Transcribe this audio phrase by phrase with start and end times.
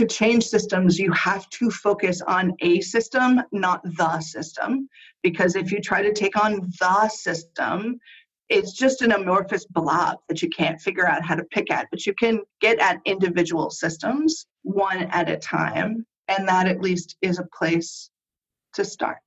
[0.00, 4.88] to change systems, you have to focus on a system, not the system.
[5.22, 7.98] Because if you try to take on the system,
[8.48, 11.86] it's just an amorphous blob that you can't figure out how to pick at.
[11.90, 16.06] But you can get at individual systems one at a time.
[16.28, 18.08] And that at least is a place
[18.74, 19.18] to start.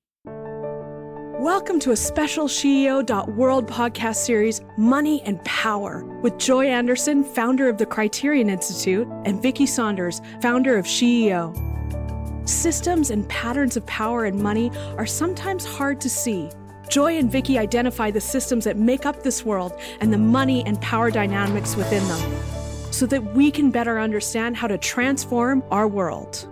[1.44, 7.78] Welcome to a special SheEO.world podcast series, Money and Power, with Joy Anderson, founder of
[7.78, 12.48] the Criterion Institute, and Vicki Saunders, founder of SheEO.
[12.48, 16.50] Systems and patterns of power and money are sometimes hard to see.
[16.88, 20.80] Joy and Vicki identify the systems that make up this world and the money and
[20.80, 22.42] power dynamics within them
[22.90, 26.48] so that we can better understand how to transform our world.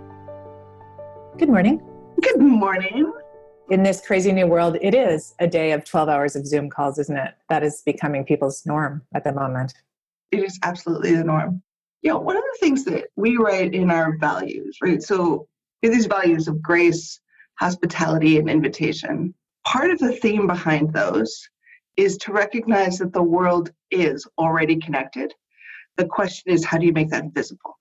[1.38, 1.80] Good morning.
[2.20, 3.10] Good morning
[3.72, 6.98] in this crazy new world, it is a day of 12 hours of Zoom calls,
[6.98, 7.32] isn't it?
[7.48, 9.72] That is becoming people's norm at the moment.
[10.30, 11.62] It is absolutely the norm.
[12.02, 15.02] You know, one of the things that we write in our values, right?
[15.02, 15.48] So,
[15.80, 17.18] these values of grace,
[17.60, 19.32] hospitality, and invitation,
[19.66, 21.48] part of the theme behind those
[21.96, 25.32] is to recognize that the world is already connected.
[25.96, 27.78] The question is, how do you make that visible?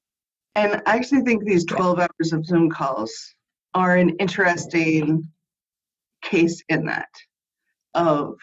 [0.56, 3.14] And I actually think these 12 hours of Zoom calls
[3.74, 5.30] are an interesting
[6.22, 7.10] case in that
[7.94, 8.36] of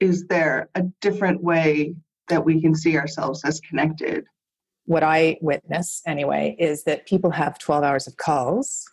[0.00, 1.94] is there a different way
[2.28, 4.24] that we can see ourselves as connected?
[4.86, 8.88] What i witness anyway is that people have 12 hours of calls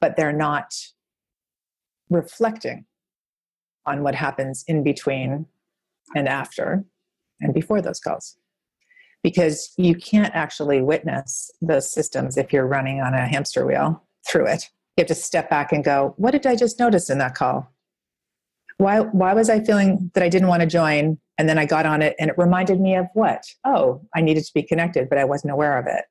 [0.00, 0.74] but they're not
[2.08, 2.86] reflecting
[3.86, 5.46] on what happens in between
[6.14, 6.84] and after
[7.40, 8.36] and before those calls.
[9.22, 14.46] Because you can't actually witness those systems if you're running on a hamster wheel through
[14.46, 14.64] it
[14.96, 17.72] you have to step back and go, what did I just notice in that call?
[18.78, 21.18] Why, why was I feeling that I didn't want to join?
[21.38, 23.44] And then I got on it and it reminded me of what?
[23.64, 26.04] Oh, I needed to be connected, but I wasn't aware of it.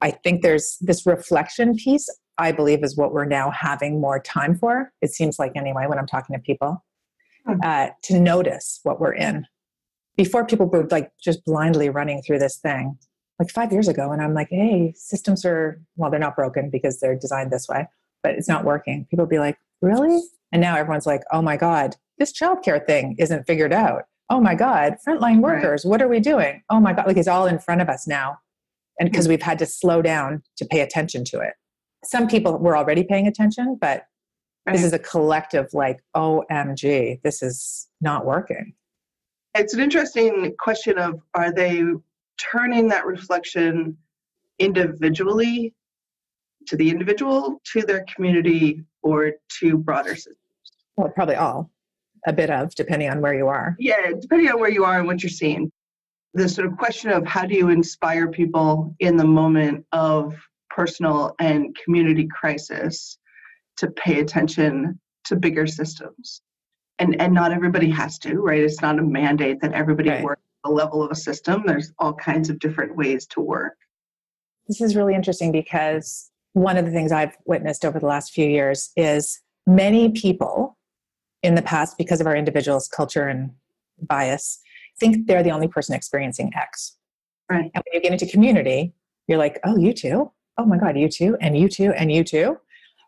[0.00, 4.56] I think there's this reflection piece, I believe, is what we're now having more time
[4.56, 4.92] for.
[5.02, 6.82] It seems like, anyway, when I'm talking to people,
[7.46, 7.60] hmm.
[7.62, 9.46] uh, to notice what we're in.
[10.16, 12.98] Before people were like just blindly running through this thing,
[13.38, 17.00] like five years ago, and I'm like, hey, systems are, well, they're not broken because
[17.00, 17.86] they're designed this way
[18.22, 19.06] but it's not working.
[19.10, 20.20] People be like, really?
[20.52, 24.04] And now everyone's like, oh my God, this childcare thing isn't figured out.
[24.28, 25.90] Oh my God, frontline workers, right.
[25.90, 26.62] what are we doing?
[26.70, 28.38] Oh my God, like it's all in front of us now.
[28.98, 31.54] And because we've had to slow down to pay attention to it.
[32.04, 34.04] Some people were already paying attention, but
[34.66, 34.74] right.
[34.74, 38.74] this is a collective like, OMG, this is not working.
[39.54, 41.82] It's an interesting question of are they
[42.38, 43.96] turning that reflection
[44.58, 45.74] individually
[46.66, 50.36] to the individual, to their community, or to broader systems?
[50.96, 51.70] Well, probably all,
[52.26, 53.76] a bit of, depending on where you are.
[53.78, 55.70] Yeah, depending on where you are and what you're seeing.
[56.34, 60.34] The sort of question of how do you inspire people in the moment of
[60.68, 63.18] personal and community crisis
[63.78, 66.42] to pay attention to bigger systems.
[66.98, 68.60] And, and not everybody has to, right?
[68.60, 70.22] It's not a mandate that everybody right.
[70.22, 71.64] work at the level of a system.
[71.66, 73.76] There's all kinds of different ways to work.
[74.68, 78.46] This is really interesting because one of the things I've witnessed over the last few
[78.46, 80.76] years is many people
[81.42, 83.50] in the past, because of our individuals' culture and
[84.02, 84.60] bias,
[84.98, 86.96] think they're the only person experiencing X.
[87.48, 87.70] Right.
[87.74, 88.92] And when you get into community,
[89.26, 90.30] you're like, oh, you too?
[90.58, 92.58] Oh my God, you too, and you too, and you too.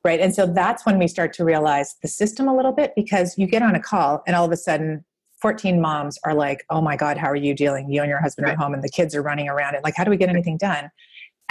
[0.04, 0.18] Right.
[0.18, 3.46] And so that's when we start to realize the system a little bit because you
[3.46, 5.04] get on a call and all of a sudden
[5.40, 7.90] 14 moms are like, oh my God, how are you dealing?
[7.90, 8.54] You and your husband right.
[8.54, 10.56] are home and the kids are running around and like, how do we get anything
[10.56, 10.90] done?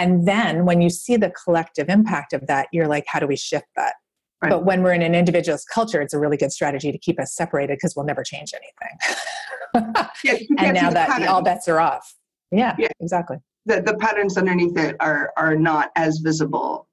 [0.01, 3.35] And then when you see the collective impact of that, you're like, how do we
[3.35, 3.93] shift that?
[4.41, 4.49] Right.
[4.49, 7.35] But when we're in an individualist culture, it's a really good strategy to keep us
[7.35, 9.95] separated because we'll never change anything.
[10.23, 12.15] yeah, and now that the, all bets are off.
[12.49, 12.87] Yeah, yeah.
[12.99, 13.37] exactly.
[13.67, 16.87] The, the patterns underneath it are, are not as visible.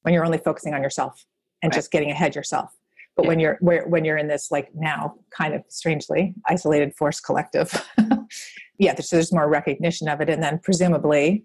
[0.00, 1.26] When you're only focusing on yourself
[1.62, 1.76] and right.
[1.76, 2.70] just getting ahead yourself.
[3.16, 3.28] But yeah.
[3.28, 7.86] when you're where, when you're in this like now kind of strangely isolated force collective,
[8.78, 11.44] yeah, so there's more recognition of it, and then presumably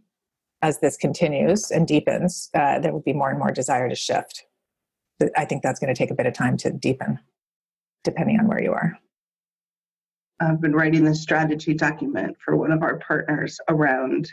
[0.62, 4.46] as this continues and deepens, uh, there will be more and more desire to shift.
[5.36, 7.20] I think that's going to take a bit of time to deepen,
[8.04, 8.98] depending on where you are.
[10.40, 14.32] I've been writing this strategy document for one of our partners around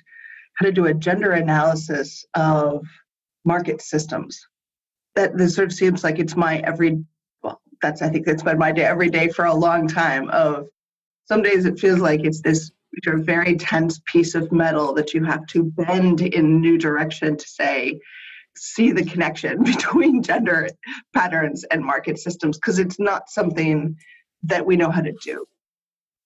[0.54, 2.86] how to do a gender analysis of
[3.44, 4.46] market systems.
[5.14, 7.04] That this sort of seems like it's my every
[7.42, 10.30] well, that's I think that's been my day every day for a long time.
[10.30, 10.68] Of
[11.26, 14.94] some days it feels like it's this which are a very tense piece of metal
[14.94, 17.98] that you have to bend in new direction to say
[18.56, 20.68] see the connection between gender
[21.14, 23.96] patterns and market systems because it's not something
[24.42, 25.44] that we know how to do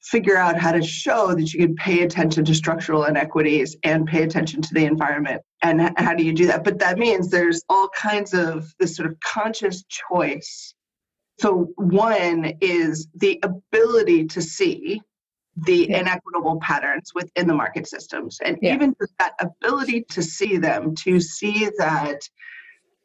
[0.03, 4.23] figure out how to show that you can pay attention to structural inequities and pay
[4.23, 5.41] attention to the environment.
[5.63, 6.65] And how do you do that?
[6.65, 10.75] But that means there's all kinds of this sort of conscious choice.
[11.39, 15.01] So, one is the ability to see
[15.57, 16.01] the yeah.
[16.01, 18.39] inequitable patterns within the market systems.
[18.45, 18.75] And yeah.
[18.75, 22.21] even that ability to see them, to see that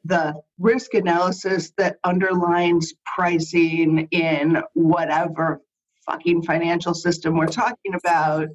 [0.06, 5.62] the risk analysis that underlines pricing in whatever
[6.06, 8.48] fucking financial system we're talking about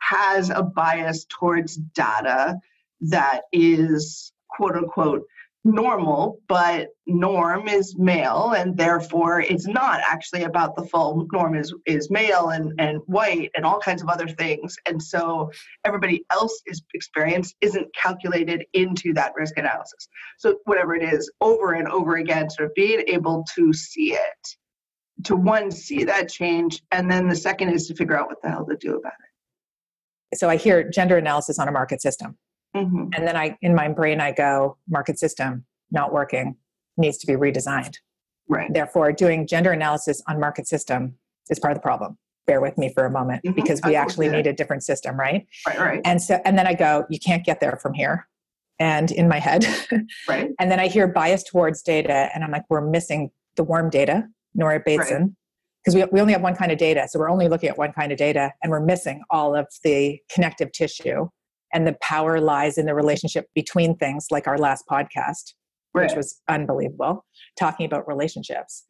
[0.00, 2.56] has a bias towards data
[3.00, 5.22] that is quote unquote
[5.68, 11.74] normal, but norm is male, and therefore it's not actually about the full norm is
[11.86, 15.50] is male and and white and all kinds of other things, and so
[15.84, 20.08] everybody else's experience isn't calculated into that risk analysis.
[20.38, 24.48] So whatever it is, over and over again, sort of being able to see it,
[25.24, 28.50] to one see that change, and then the second is to figure out what the
[28.50, 30.38] hell to do about it.
[30.38, 32.36] So I hear gender analysis on a market system
[32.76, 33.08] Mm-hmm.
[33.14, 36.56] And then I, in my brain, I go, market system not working,
[36.96, 37.96] needs to be redesigned.
[38.48, 38.72] Right.
[38.72, 41.14] Therefore, doing gender analysis on market system
[41.50, 42.18] is part of the problem.
[42.46, 43.54] Bear with me for a moment mm-hmm.
[43.54, 45.46] because we actually need a different system, right?
[45.66, 46.00] Right, right.
[46.04, 48.26] And so, and then I go, you can't get there from here.
[48.78, 49.66] And in my head,
[50.28, 50.50] right.
[50.58, 54.28] and then I hear bias towards data, and I'm like, we're missing the warm data,
[54.54, 55.36] Nora Bateson,
[55.82, 56.10] because right.
[56.12, 57.06] we, we only have one kind of data.
[57.10, 60.20] So we're only looking at one kind of data, and we're missing all of the
[60.32, 61.28] connective tissue
[61.72, 65.52] and the power lies in the relationship between things like our last podcast
[65.94, 66.08] right.
[66.08, 67.24] which was unbelievable
[67.58, 68.84] talking about relationships.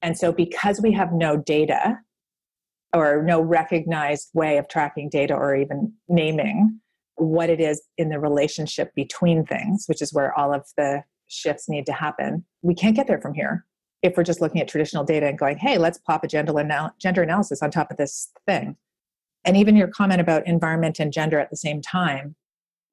[0.00, 1.98] And so because we have no data
[2.92, 6.80] or no recognized way of tracking data or even naming
[7.16, 11.68] what it is in the relationship between things which is where all of the shifts
[11.68, 13.64] need to happen we can't get there from here.
[14.02, 16.90] If we're just looking at traditional data and going hey let's pop a gender, anal-
[17.00, 18.76] gender analysis on top of this thing
[19.44, 22.34] and even your comment about environment and gender at the same time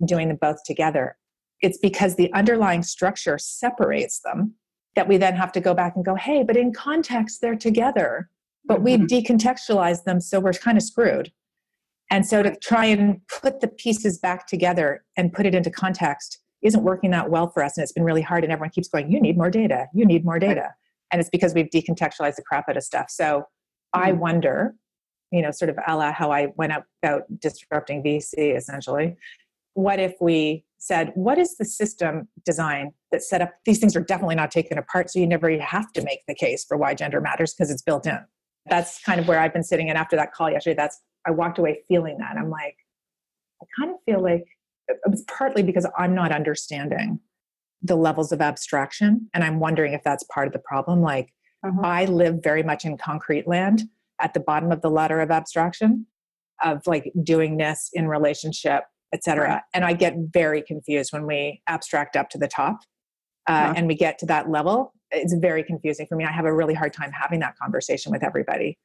[0.05, 1.17] doing them both together
[1.61, 4.53] it's because the underlying structure separates them
[4.95, 8.29] that we then have to go back and go hey but in context they're together
[8.65, 8.83] but mm-hmm.
[8.85, 11.31] we've decontextualized them so we're kind of screwed
[12.11, 16.39] and so to try and put the pieces back together and put it into context
[16.61, 19.11] isn't working that well for us and it's been really hard and everyone keeps going
[19.11, 20.73] you need more data you need more data
[21.11, 24.01] and it's because we've decontextualized the crap out of stuff so mm-hmm.
[24.01, 24.75] i wonder
[25.31, 26.73] you know, sort of a la how I went
[27.03, 29.15] about disrupting VC essentially.
[29.73, 33.53] What if we said, what is the system design that set up?
[33.65, 36.65] These things are definitely not taken apart, so you never have to make the case
[36.65, 38.19] for why gender matters because it's built in.
[38.67, 39.89] That's kind of where I've been sitting.
[39.89, 42.37] And after that call yesterday, that's I walked away feeling that.
[42.37, 42.75] I'm like,
[43.61, 44.45] I kind of feel like
[44.87, 47.19] it was partly because I'm not understanding
[47.81, 49.29] the levels of abstraction.
[49.33, 51.01] And I'm wondering if that's part of the problem.
[51.01, 51.33] Like,
[51.63, 51.81] uh-huh.
[51.83, 53.83] I live very much in concrete land
[54.19, 56.06] at the bottom of the ladder of abstraction
[56.63, 58.83] of like doing this in relationship
[59.13, 59.62] etc right.
[59.74, 62.80] and i get very confused when we abstract up to the top
[63.48, 63.74] uh, yeah.
[63.75, 66.74] and we get to that level it's very confusing for me i have a really
[66.74, 68.77] hard time having that conversation with everybody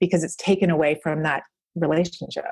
[0.00, 1.42] because it's taken away from that
[1.76, 2.44] relationship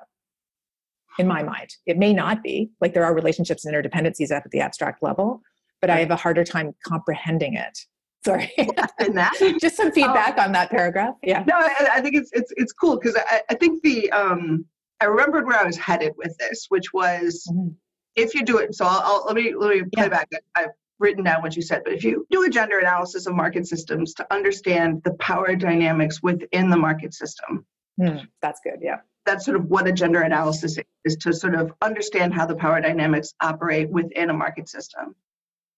[1.19, 4.51] in my mind it may not be like there are relationships and interdependencies up at
[4.51, 5.41] the abstract level
[5.81, 5.97] but right.
[5.97, 7.79] i have a harder time comprehending it
[8.27, 8.53] Sorry.
[8.59, 9.35] in that.
[9.61, 11.15] Just some feedback um, on that paragraph.
[11.23, 11.45] Yeah.
[11.47, 14.65] No, I, I think it's it's it's cool because I, I think the um
[15.01, 17.69] I remembered where I was headed with this, which was mm-hmm.
[18.17, 18.75] if you do it.
[18.75, 20.09] So I'll, I'll, let me let me play yeah.
[20.09, 20.29] back.
[20.57, 23.67] I've written down what you said, but if you do a gender analysis of market
[23.67, 27.65] systems to understand the power dynamics within the market system,
[28.01, 28.81] mm, that's good.
[28.81, 28.97] Yeah.
[29.25, 32.55] That's sort of what a gender analysis is, is to sort of understand how the
[32.55, 35.15] power dynamics operate within a market system.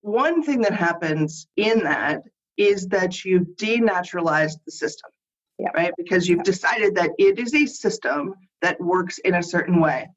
[0.03, 2.23] One thing that happens in that
[2.59, 5.11] is that you've denaturalized the system,
[5.59, 5.71] yeah.
[5.75, 5.93] right?
[5.97, 10.09] Because you've decided that it is a system that works in a certain way.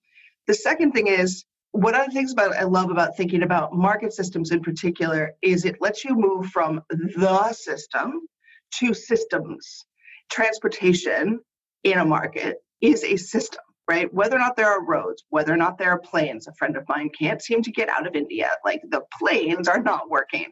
[0.47, 4.11] The second thing is, one of the things about I love about thinking about market
[4.11, 8.19] systems in particular is it lets you move from the system
[8.79, 9.85] to systems.
[10.29, 11.39] Transportation
[11.85, 14.13] in a market is a system right?
[14.13, 16.47] Whether or not there are roads, whether or not there are planes.
[16.47, 18.49] A friend of mine can't seem to get out of India.
[18.63, 20.47] Like the planes are not working.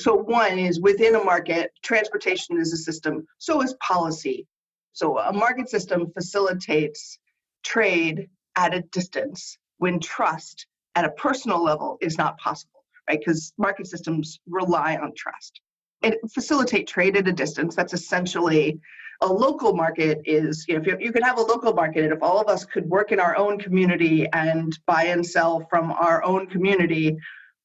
[0.00, 4.46] So, one is within a market, transportation is a system, so is policy.
[4.92, 7.18] So, a market system facilitates
[7.64, 13.18] trade at a distance when trust at a personal level is not possible, right?
[13.18, 15.60] Because market systems rely on trust.
[16.02, 18.80] And facilitate trade at a distance, that's essentially
[19.22, 22.12] a local market is you know, if you, you could have a local market and
[22.12, 25.92] if all of us could work in our own community and buy and sell from
[25.92, 27.16] our own community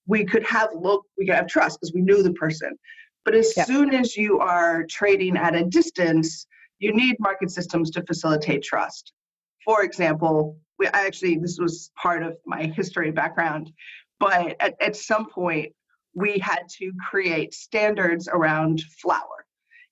[0.10, 2.78] we could have local we could have trust because we knew the person.
[3.26, 6.48] But as soon as you are trading at a distance
[6.80, 9.12] you need market systems to facilitate trust.
[9.64, 13.72] For example, we, I actually, this was part of my history background,
[14.20, 15.74] but at, at some point,
[16.16, 19.46] we had to create standards around flour.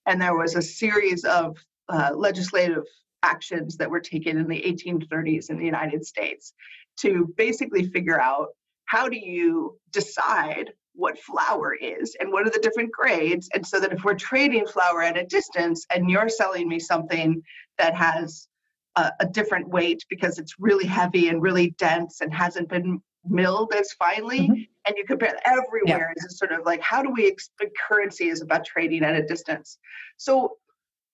[0.07, 1.57] And there was a series of
[1.89, 2.83] uh, legislative
[3.23, 6.53] actions that were taken in the 1830s in the United States
[7.01, 8.47] to basically figure out
[8.87, 13.79] how do you decide what flour is and what are the different grades and so
[13.79, 17.41] that if we're trading flour at a distance and you're selling me something
[17.77, 18.47] that has
[18.95, 23.73] a, a different weight because it's really heavy and really dense and hasn't been milled
[23.73, 24.61] as finely mm-hmm.
[24.87, 26.25] and you compare everywhere yeah.
[26.25, 29.77] is sort of like how do we expect currency is about trading at a distance
[30.17, 30.57] so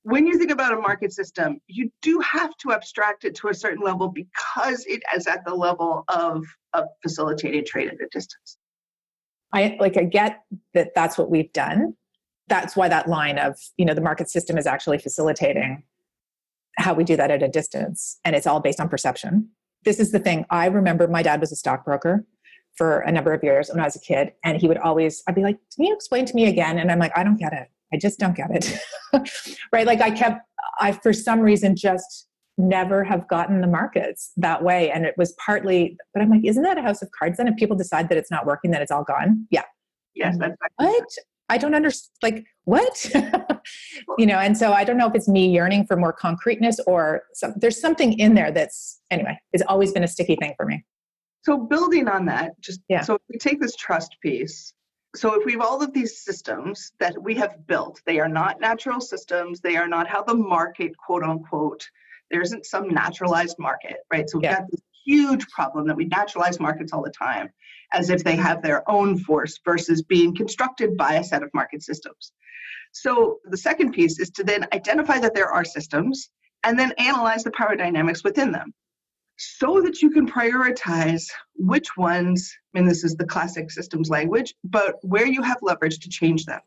[0.03, 3.53] when you think about a market system you do have to abstract it to a
[3.53, 8.57] certain level because it is at the level of, of facilitating trade at a distance
[9.53, 10.41] i like i get
[10.73, 11.93] that that's what we've done
[12.47, 15.83] that's why that line of you know the market system is actually facilitating
[16.77, 19.49] how we do that at a distance and it's all based on perception
[19.83, 20.45] this is the thing.
[20.49, 22.25] I remember my dad was a stockbroker
[22.75, 25.35] for a number of years when I was a kid, and he would always, I'd
[25.35, 26.79] be like, Can you explain to me again?
[26.79, 27.67] And I'm like, I don't get it.
[27.93, 28.77] I just don't get it.
[29.71, 29.85] right?
[29.85, 30.41] Like I kept,
[30.79, 34.91] I for some reason just never have gotten the markets that way.
[34.91, 37.47] And it was partly, but I'm like, isn't that a house of cards then?
[37.47, 39.47] If people decide that it's not working, then it's all gone.
[39.49, 39.63] Yeah.
[40.15, 41.03] Yes, that's what?
[41.49, 42.11] I don't understand.
[42.21, 43.11] Like, what?
[44.17, 47.23] you know, and so I don't know if it's me yearning for more concreteness or
[47.33, 50.83] some, there's something in there that's, anyway, it's always been a sticky thing for me.
[51.43, 53.01] So, building on that, just yeah.
[53.01, 54.73] so if we take this trust piece,
[55.15, 58.59] so if we have all of these systems that we have built, they are not
[58.59, 61.87] natural systems, they are not how the market, quote unquote,
[62.31, 64.27] there isn't some naturalized market, right?
[64.27, 64.59] So we've yeah.
[64.59, 67.49] got this huge problem that we naturalize markets all the time
[67.91, 71.83] as if they have their own force versus being constructed by a set of market
[71.83, 72.31] systems.
[72.91, 76.29] So the second piece is to then identify that there are systems
[76.63, 78.73] and then analyze the power dynamics within them
[79.37, 81.25] so that you can prioritize
[81.55, 85.99] which ones, I mean, this is the classic systems language, but where you have leverage
[85.99, 86.61] to change them.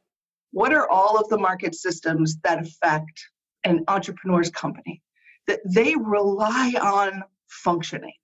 [0.52, 3.24] What are all of the market systems that affect
[3.64, 5.02] an entrepreneur's company
[5.46, 8.14] that they rely on functioning?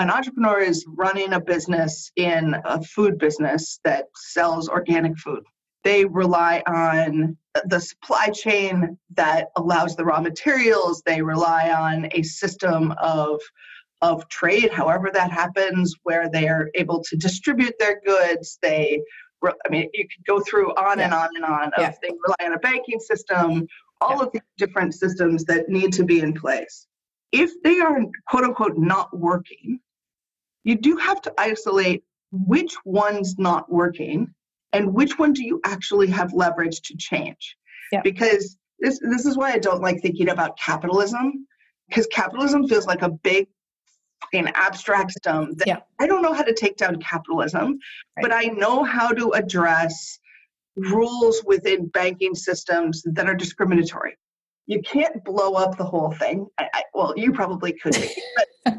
[0.00, 5.42] an entrepreneur is running a business in a food business that sells organic food.
[5.84, 11.02] They rely on the supply chain that allows the raw materials.
[11.04, 13.40] They rely on a system of
[14.02, 18.58] of trade, however that happens, where they are able to distribute their goods.
[18.62, 19.02] They,
[19.44, 21.04] I mean, you could go through on yeah.
[21.06, 21.72] and on and on.
[21.76, 23.66] Of, They rely on a banking system.
[24.00, 24.22] All yeah.
[24.22, 26.86] of the different systems that need to be in place.
[27.32, 29.78] If they are quote unquote not working,
[30.64, 32.02] you do have to isolate
[32.32, 34.32] which one's not working
[34.72, 37.56] and which one do you actually have leverage to change.
[37.92, 38.00] Yeah.
[38.02, 41.46] Because this this is why I don't like thinking about capitalism
[41.88, 43.48] because capitalism feels like a big
[44.32, 45.78] an abstract system that yeah.
[45.98, 47.78] I don't know how to take down capitalism,
[48.16, 48.22] right.
[48.22, 50.18] but I know how to address
[50.76, 54.16] rules within banking systems that are discriminatory.
[54.66, 56.46] You can't blow up the whole thing.
[56.58, 57.96] I, I, well, you probably could,
[58.36, 58.78] but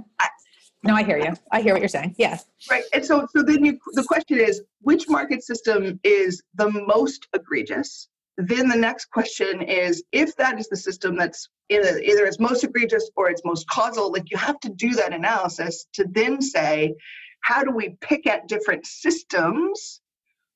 [0.84, 1.34] no, I hear you.
[1.52, 2.16] I hear what you're saying.
[2.18, 2.46] Yes.
[2.70, 2.84] Right.
[2.94, 8.08] And so, so then you, the question is, which market system is the most egregious?
[8.38, 12.64] Then the next question is, if that is the system that's either, either it's most
[12.64, 16.96] egregious or it's most causal, like you have to do that analysis to then say,
[17.42, 20.02] how do we pick at different systems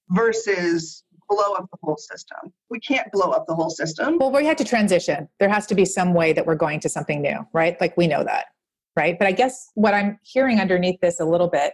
[0.09, 2.53] versus blow up the whole system.
[2.69, 4.19] We can't blow up the whole system.
[4.19, 5.27] Well, we have to transition.
[5.39, 7.81] There has to be some way that we're going to something new, right?
[7.81, 8.45] Like we know that
[8.95, 9.17] right?
[9.17, 11.73] But I guess what I'm hearing underneath this a little bit,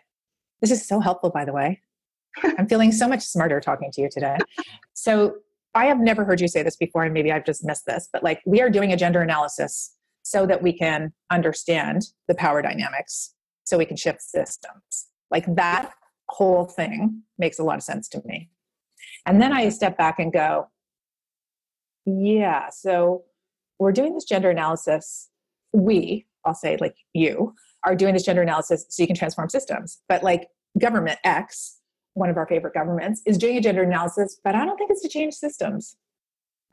[0.61, 1.81] this is so helpful, by the way.
[2.43, 4.37] I'm feeling so much smarter talking to you today.
[4.93, 5.35] So
[5.73, 8.23] I have never heard you say this before, and maybe I've just missed this, but
[8.23, 13.33] like we are doing a gender analysis so that we can understand the power dynamics,
[13.63, 15.07] so we can shift systems.
[15.29, 15.93] Like that
[16.29, 18.49] whole thing makes a lot of sense to me.
[19.25, 20.67] And then I step back and go,
[22.05, 23.23] yeah, so
[23.79, 25.29] we're doing this gender analysis.
[25.73, 27.53] We, I'll say like you
[27.85, 30.01] are doing this gender analysis so you can transform systems.
[30.07, 30.47] But like
[30.79, 31.79] government X,
[32.13, 35.01] one of our favorite governments, is doing a gender analysis, but I don't think it's
[35.01, 35.95] to change systems.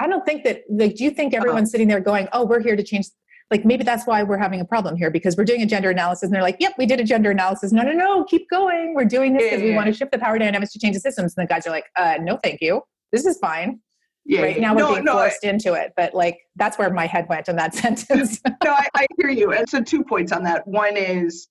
[0.00, 1.42] I don't think that like do you think uh-huh.
[1.42, 3.06] everyone's sitting there going, "Oh, we're here to change
[3.50, 6.24] like maybe that's why we're having a problem here because we're doing a gender analysis
[6.24, 8.94] and they're like, "Yep, we did a gender analysis." No, no, no, keep going.
[8.94, 9.70] We're doing this because yeah, yeah.
[9.72, 11.34] we want to shift the power dynamics to change the systems.
[11.36, 12.82] And the guys are like, "Uh, no, thank you.
[13.12, 13.80] This is fine."
[14.28, 17.06] yeah, right now we're being no, forced I, into it but like that's where my
[17.06, 20.44] head went in that sentence no I, I hear you and so two points on
[20.44, 21.48] that one is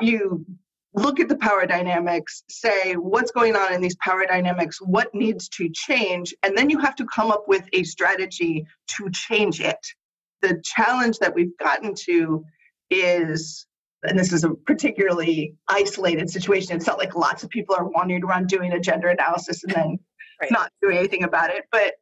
[0.00, 0.46] you
[0.94, 5.48] look at the power dynamics say what's going on in these power dynamics what needs
[5.48, 9.78] to change and then you have to come up with a strategy to change it
[10.42, 12.44] the challenge that we've gotten to
[12.90, 13.66] is
[14.02, 16.76] and this is a particularly isolated situation.
[16.76, 19.98] It's not like lots of people are wandering around doing a gender analysis and then
[20.40, 20.50] right.
[20.50, 21.64] not doing anything about it.
[21.70, 21.94] But,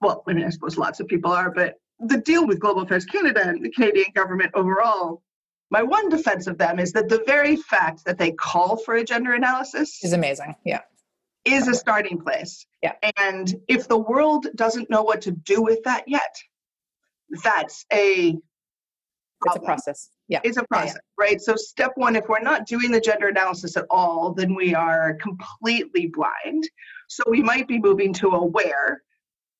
[0.00, 3.06] well, I mean, I suppose lots of people are, but the deal with Global Affairs
[3.06, 5.22] Canada and the Canadian government overall,
[5.70, 9.04] my one defense of them is that the very fact that they call for a
[9.04, 10.54] gender analysis is amazing.
[10.64, 10.80] Yeah.
[11.44, 12.66] Is a starting place.
[12.82, 12.94] Yeah.
[13.16, 16.36] And if the world doesn't know what to do with that yet,
[17.42, 18.36] that's a
[19.46, 20.10] it's a process.
[20.28, 20.40] Yeah.
[20.44, 21.30] It's a process, yeah, yeah.
[21.30, 21.40] right?
[21.40, 25.14] So, step one, if we're not doing the gender analysis at all, then we are
[25.14, 26.68] completely blind.
[27.08, 29.02] So, we might be moving to aware.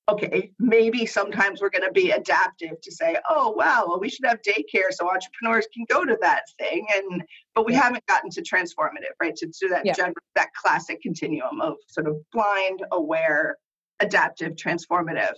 [0.09, 4.25] Okay, maybe sometimes we're going to be adaptive to say, oh, wow, well, we should
[4.25, 6.87] have daycare so entrepreneurs can go to that thing.
[6.95, 7.23] And,
[7.53, 7.83] but we yeah.
[7.83, 9.35] haven't gotten to transformative, right?
[9.35, 13.57] To, to that, gender, that classic continuum of sort of blind, aware,
[13.99, 15.33] adaptive, transformative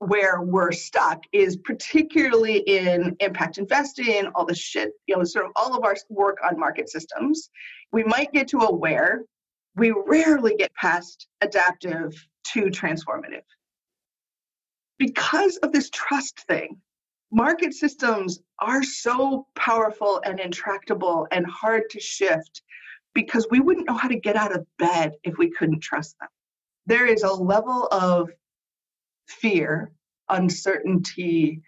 [0.00, 5.52] where we're stuck is particularly in impact investing, all the shit, you know, sort of
[5.56, 7.48] all of our work on market systems.
[7.92, 9.22] We might get to aware,
[9.74, 12.12] we rarely get past adaptive
[12.52, 13.42] to transformative.
[14.98, 16.80] Because of this trust thing,
[17.30, 22.62] market systems are so powerful and intractable and hard to shift
[23.14, 26.28] because we wouldn't know how to get out of bed if we couldn't trust them.
[26.86, 28.30] There is a level of
[29.26, 29.90] fear,
[30.28, 31.62] uncertainty.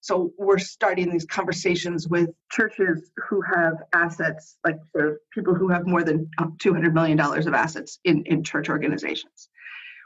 [0.00, 5.86] So we're starting these conversations with churches who have assets, like of people who have
[5.86, 9.48] more than um, $200 million of assets in, in church organizations,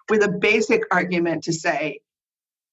[0.09, 2.01] with a basic argument to say,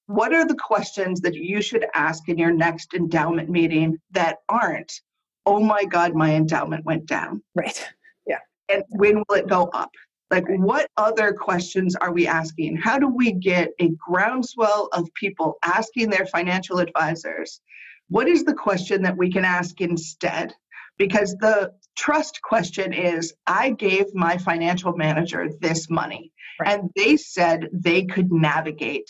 [0.06, 5.00] what are the questions that you should ask in your next endowment meeting that aren't,
[5.44, 7.42] oh my God, my endowment went down?
[7.54, 7.86] Right.
[8.26, 8.38] Yeah.
[8.68, 9.90] And when will it go up?
[10.30, 12.76] Like, what other questions are we asking?
[12.76, 17.60] How do we get a groundswell of people asking their financial advisors?
[18.08, 20.52] What is the question that we can ask instead?
[20.98, 26.78] Because the trust question is I gave my financial manager this money, right.
[26.80, 29.08] and they said they could navigate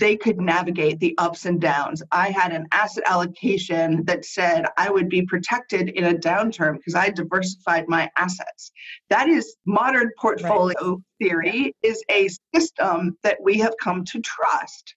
[0.00, 2.02] they could navigate the ups and downs.
[2.10, 6.94] I had an asset allocation that said I would be protected in a downturn because
[6.94, 8.72] I diversified my assets.
[9.10, 10.98] That is modern portfolio right.
[11.20, 14.94] theory is a system that we have come to trust.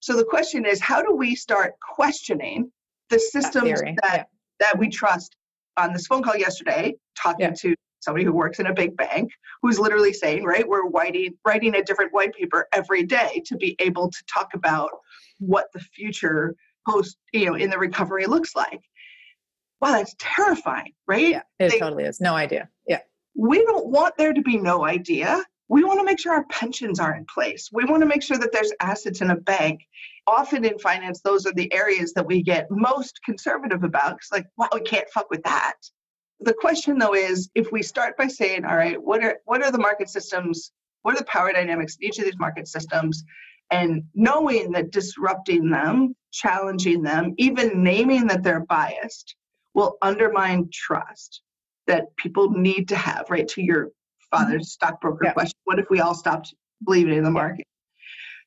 [0.00, 2.70] So the question is how do we start questioning
[3.10, 4.22] the systems that that, yeah.
[4.60, 5.34] that we trust?
[5.76, 7.54] On this phone call yesterday, talking yeah.
[7.60, 9.30] to somebody who works in a big bank
[9.62, 13.76] who's literally saying, right, we're writing writing a different white paper every day to be
[13.78, 14.90] able to talk about
[15.38, 16.54] what the future
[16.88, 18.80] post, you know, in the recovery looks like.
[19.80, 21.28] Wow, that's terrifying, right?
[21.28, 22.20] Yeah, it they, totally is.
[22.20, 22.68] No idea.
[22.86, 23.00] Yeah.
[23.36, 25.44] We don't want there to be no idea.
[25.68, 27.68] We want to make sure our pensions are in place.
[27.72, 29.86] We want to make sure that there's assets in a bank.
[30.26, 34.16] Often in finance, those are the areas that we get most conservative about.
[34.16, 35.74] Because, like, well, we can't fuck with that
[36.40, 39.70] the question though is if we start by saying all right what are what are
[39.70, 40.72] the market systems
[41.02, 43.24] what are the power dynamics in each of these market systems
[43.70, 49.36] and knowing that disrupting them challenging them even naming that they're biased
[49.74, 51.42] will undermine trust
[51.86, 53.88] that people need to have right to your
[54.30, 54.86] father's mm-hmm.
[54.86, 55.32] stockbroker yeah.
[55.32, 57.66] question what if we all stopped believing in the market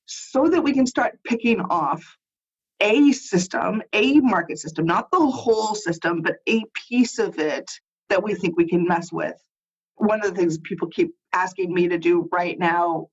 [0.06, 2.17] so that we can start picking off
[2.81, 7.69] a system, a market system, not the whole system, but a piece of it
[8.09, 9.35] that we think we can mess with.
[9.95, 13.07] One of the things people keep asking me to do right now,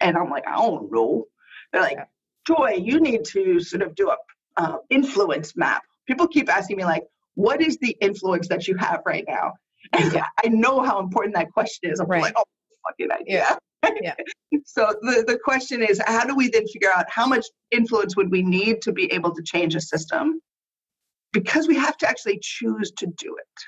[0.00, 1.24] and I'm like, I don't know.
[1.72, 1.98] They're like,
[2.46, 4.16] Joy, you need to sort of do a
[4.56, 5.82] uh, influence map.
[6.06, 9.54] People keep asking me like, what is the influence that you have right now?
[9.94, 10.26] And yeah.
[10.44, 12.00] I know how important that question is.
[12.00, 12.22] I'm right.
[12.22, 12.44] like, oh,
[12.86, 13.46] fucking idea.
[13.48, 13.56] Yeah
[14.02, 14.14] yeah.
[14.64, 18.30] so the, the question is how do we then figure out how much influence would
[18.30, 20.40] we need to be able to change a system?
[21.32, 23.62] Because we have to actually choose to do it.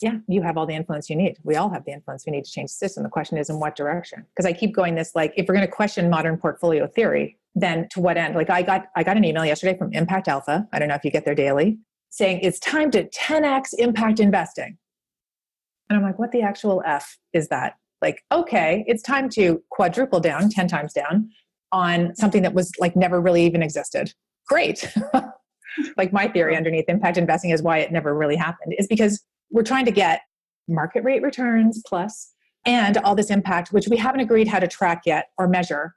[0.00, 1.36] Yeah you have all the influence you need.
[1.44, 3.02] We all have the influence we need to change the system.
[3.02, 4.26] The question is in what direction?
[4.34, 7.86] Because i keep going this like if we're going to question modern portfolio theory then
[7.90, 8.34] to what end?
[8.34, 10.66] Like i got i got an email yesterday from ImpactAlpha.
[10.72, 11.78] I don't know if you get their daily
[12.10, 14.76] saying it's time to 10x impact investing.
[15.88, 20.20] And i'm like what the actual f is that like okay it's time to quadruple
[20.20, 21.30] down 10 times down
[21.72, 24.12] on something that was like never really even existed.
[24.46, 24.92] Great.
[25.96, 29.62] Like my theory underneath impact investing is why it never really happened is because we're
[29.62, 30.20] trying to get
[30.68, 32.32] market rate returns plus
[32.64, 35.92] and all this impact which we haven't agreed how to track yet or measure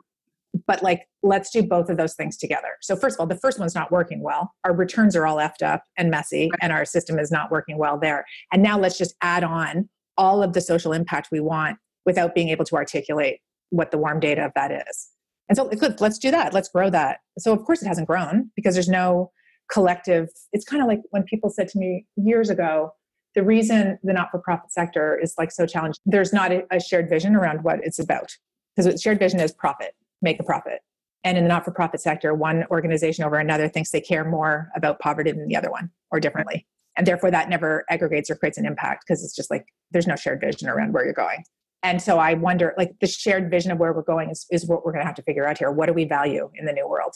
[0.65, 2.69] but like let's do both of those things together.
[2.81, 4.53] So first of all the first one's not working well.
[4.63, 7.99] Our returns are all effed up and messy and our system is not working well
[7.99, 8.23] there.
[8.53, 12.49] And now let's just add on all of the social impact we want without being
[12.49, 13.39] able to articulate
[13.69, 15.09] what the warm data of that is.
[15.49, 16.53] And so good, let's do that.
[16.53, 17.19] Let's grow that.
[17.37, 19.31] So of course it hasn't grown because there's no
[19.71, 22.91] collective it's kind of like when people said to me years ago
[23.33, 27.35] the reason the not-for-profit sector is like so challenged there's not a, a shared vision
[27.35, 28.31] around what it's about
[28.75, 30.81] because shared vision is profit make a profit
[31.23, 35.31] and in the not-for-profit sector one organization over another thinks they care more about poverty
[35.31, 36.65] than the other one or differently
[36.95, 40.15] and therefore that never aggregates or creates an impact because it's just like there's no
[40.15, 41.43] shared vision around where you're going
[41.85, 44.83] and so i wonder like the shared vision of where we're going is, is what
[44.83, 45.71] we're going to have to figure out here.
[45.71, 47.15] What do we value in the new world?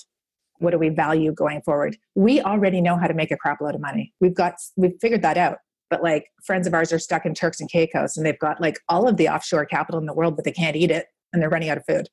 [0.60, 1.98] What do we value going forward?
[2.16, 4.14] We already know how to make a crap load of money.
[4.20, 5.58] We've got we've figured that out.
[5.90, 8.78] But like friends of ours are stuck in turks and caicos and they've got like
[8.88, 11.50] all of the offshore capital in the world but they can't eat it and they're
[11.50, 12.10] running out of food.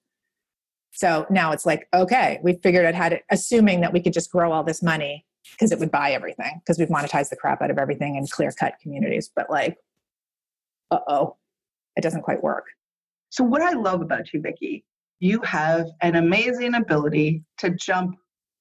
[0.93, 4.31] So now it's like okay we figured out how to assuming that we could just
[4.31, 7.71] grow all this money because it would buy everything because we've monetized the crap out
[7.71, 9.31] of everything in clear cut communities.
[9.35, 9.77] But like
[10.91, 11.37] uh-oh
[11.97, 12.67] it doesn't quite work
[13.31, 14.85] so what i love about you vicki
[15.19, 18.17] you have an amazing ability to jump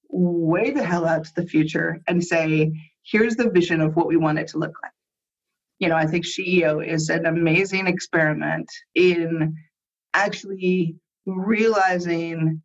[0.08, 2.72] way the hell out to the future and say,
[3.02, 4.92] here's the vision of what we want it to look like.
[5.78, 9.54] You know, I think SheEO is an amazing experiment in
[10.14, 10.96] actually
[11.26, 12.62] realizing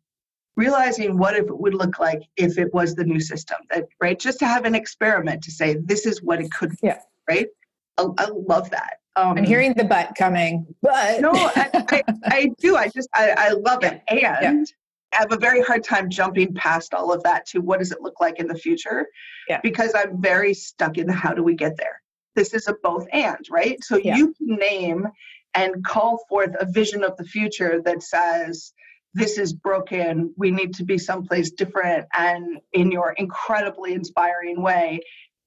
[0.54, 4.20] realizing what if it would look like if it was the new system that right
[4.20, 6.98] just to have an experiment to say this is what it could be yeah.
[7.28, 7.48] right
[7.96, 12.50] I, I love that um, I'm hearing the butt coming, but no, I, I, I,
[12.58, 12.76] do.
[12.76, 14.64] I just I, I love it, and yeah.
[15.12, 18.00] I have a very hard time jumping past all of that to what does it
[18.00, 19.06] look like in the future
[19.48, 19.60] yeah.
[19.62, 22.00] because I'm very stuck in how do we get there.
[22.34, 23.82] This is a both and, right?
[23.84, 24.16] So yeah.
[24.16, 25.06] you can name
[25.54, 28.72] and call forth a vision of the future that says
[29.14, 35.00] this is broken, we need to be someplace different and in your incredibly inspiring way.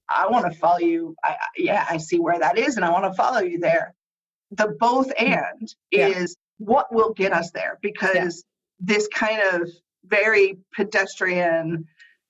[0.10, 1.16] I want to follow you.
[1.24, 3.94] I, yeah, I see where that is and I want to follow you there.
[4.52, 6.08] The both mm, and yeah.
[6.08, 8.44] is what will get us there because
[8.80, 9.70] this kind of
[10.06, 11.86] very pedestrian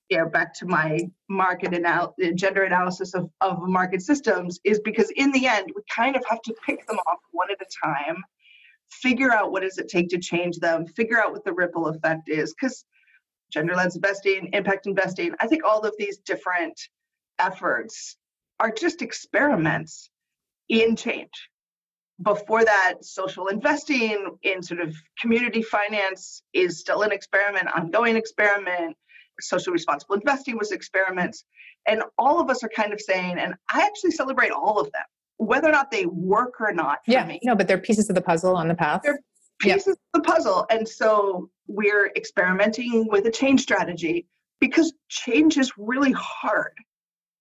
[0.09, 4.59] you know back to my market and anal- the gender analysis of, of market systems
[4.63, 7.61] is because in the end we kind of have to pick them off one at
[7.61, 8.23] a time
[8.89, 12.29] figure out what does it take to change them figure out what the ripple effect
[12.29, 12.85] is because
[13.51, 16.79] gender lens investing impact investing i think all of these different
[17.39, 18.17] efforts
[18.59, 20.09] are just experiments
[20.69, 21.49] in change
[22.21, 28.95] before that, social investing in sort of community finance is still an experiment, ongoing experiment.
[29.41, 31.43] Social responsible investing was experiments.
[31.87, 35.03] And all of us are kind of saying, and I actually celebrate all of them,
[35.37, 36.99] whether or not they work or not.
[37.05, 37.39] yeah, me.
[37.43, 39.01] no, but they're pieces of the puzzle on the path.
[39.03, 39.19] They're
[39.59, 40.65] pieces of the puzzle.
[40.69, 44.25] And so we're experimenting with a change strategy
[44.61, 46.73] because change is really hard.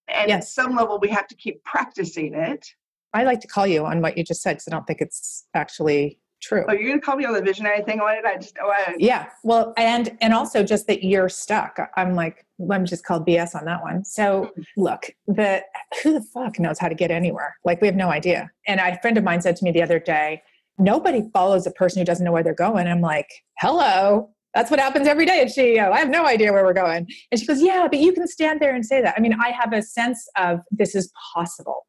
[0.07, 0.43] And yes.
[0.43, 2.67] at some level, we have to keep practicing it
[3.15, 5.47] I like to call you on what you just said because I don't think it's
[5.53, 6.65] actually true.
[6.67, 7.99] Oh, you're gonna call me on the visionary thing?
[7.99, 8.57] Why did I just?
[8.61, 8.73] Oh.
[8.97, 9.29] Yeah.
[9.41, 11.79] Well, and and also just that you're stuck.
[11.95, 14.03] I'm like, let me just call BS on that one.
[14.03, 14.61] So hmm.
[14.75, 15.63] look, the
[16.03, 17.55] who the fuck knows how to get anywhere?
[17.63, 18.51] Like we have no idea.
[18.67, 20.43] And a friend of mine said to me the other day,
[20.77, 22.85] nobody follows a person who doesn't know where they're going.
[22.85, 24.34] I'm like, hello.
[24.55, 25.91] That's what happens every day at SheEO.
[25.91, 27.07] I have no idea where we're going.
[27.31, 29.13] And she goes, Yeah, but you can stand there and say that.
[29.15, 31.85] I mean, I have a sense of this is possible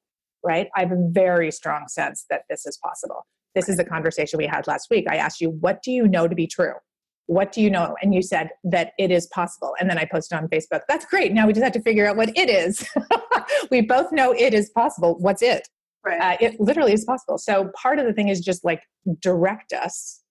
[0.47, 0.69] right?
[0.77, 3.27] I have a very strong sense that this is possible.
[3.55, 5.07] This is the conversation we had last week.
[5.11, 6.75] I asked you, what do you know to be true?
[7.27, 7.97] What do you know?
[8.01, 9.75] And you said that it is possible.
[9.81, 11.33] And then I posted on Facebook, that's great.
[11.33, 12.89] Now we just have to figure out what it is.
[13.71, 15.17] we both know it is possible.
[15.19, 15.67] What's it?
[16.05, 16.21] Right.
[16.21, 17.37] Uh, it literally is possible.
[17.39, 18.83] So part of the thing is just like
[19.21, 20.23] direct us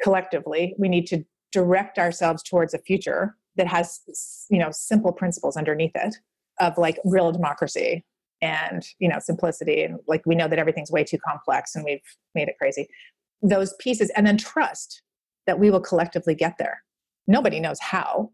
[0.00, 0.76] collectively.
[0.78, 4.00] We need to direct ourselves towards a future that has,
[4.50, 6.16] you know, simple principles underneath it
[6.60, 8.04] of like real democracy,
[8.42, 12.02] and you know simplicity and like we know that everything's way too complex and we've
[12.34, 12.88] made it crazy.
[13.40, 15.02] Those pieces and then trust
[15.46, 16.82] that we will collectively get there.
[17.26, 18.30] Nobody knows how.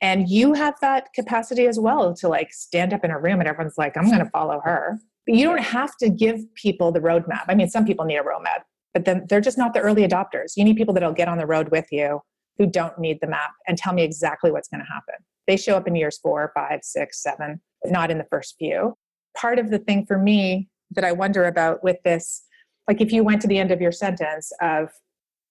[0.00, 3.48] And you have that capacity as well to like stand up in a room and
[3.48, 4.98] everyone's like i'm going to follow her.
[5.26, 7.44] But you don't have to give people the roadmap.
[7.48, 8.62] I mean some people need a roadmap
[8.94, 10.56] but then they're just not the early adopters.
[10.56, 12.20] You need people that'll get on the road with you
[12.58, 15.14] who don't need the map and tell me exactly what's going to happen
[15.46, 18.94] they show up in years four five six seven not in the first few
[19.36, 22.42] part of the thing for me that I wonder about with this,
[22.86, 24.90] like if you went to the end of your sentence of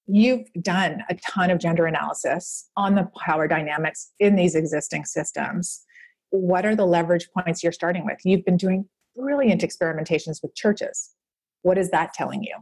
[0.07, 5.83] you've done a ton of gender analysis on the power dynamics in these existing systems.
[6.29, 8.19] What are the leverage points you're starting with?
[8.23, 11.13] You've been doing brilliant experimentations with churches.
[11.61, 12.55] What is that telling you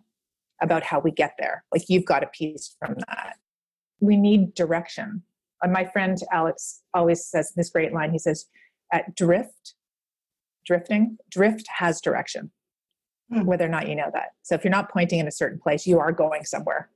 [0.61, 1.63] about how we get there?
[1.71, 3.35] Like you've got a piece from that.
[3.99, 5.23] We need direction.
[5.61, 8.11] And my friend Alex always says this great line.
[8.11, 8.45] He says,
[8.91, 9.75] at drift
[10.65, 12.51] drifting, drift has direction,
[13.31, 13.45] hmm.
[13.45, 14.29] whether or not you know that.
[14.43, 16.89] So if you're not pointing in a certain place, you are going somewhere.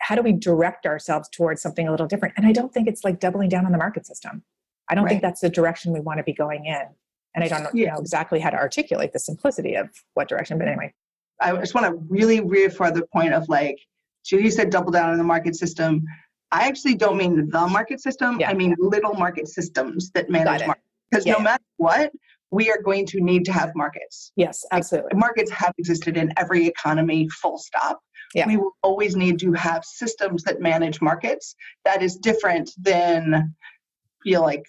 [0.00, 2.34] How do we direct ourselves towards something a little different?
[2.36, 4.42] And I don't think it's like doubling down on the market system.
[4.88, 5.10] I don't Right.
[5.10, 6.82] think that's the direction we want to be going in.
[7.34, 10.66] And I don't know, know exactly how to articulate the simplicity of what direction, but
[10.66, 10.92] anyway.
[11.40, 13.78] I just want to really reinforce the point of like,
[14.24, 16.04] Judy said double down on the market system.
[16.52, 18.40] I actually don't mean the market system.
[18.40, 18.50] Yeah.
[18.50, 20.86] I mean little market systems that manage markets.
[21.10, 22.12] Because Yeah, no matter what,
[22.50, 24.32] we are going to need to have markets.
[24.36, 25.16] Yes, absolutely.
[25.16, 28.00] Markets have existed in every economy, full stop.
[28.34, 28.46] Yeah.
[28.46, 31.54] We will always need to have systems that manage markets.
[31.84, 33.54] That is different than
[34.22, 34.64] feel like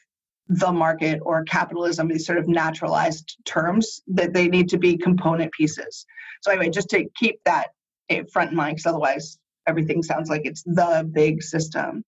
[0.48, 5.52] the market or capitalism, these sort of naturalized terms that they need to be component
[5.54, 6.06] pieces.
[6.42, 7.68] So anyway, just to keep that
[8.10, 9.38] eh, front in mind, because otherwise
[9.72, 12.04] everything sounds like it's the big system.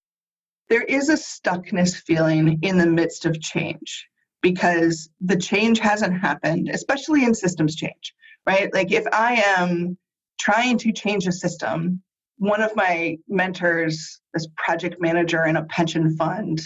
[0.69, 4.05] There is a stuckness feeling in the midst of change
[4.41, 8.13] because the change hasn't happened, especially in systems change,
[8.45, 8.71] right?
[8.73, 9.97] Like if I am
[10.39, 12.01] trying to change a system,
[12.37, 16.61] one of my mentors, this project manager in a pension fund,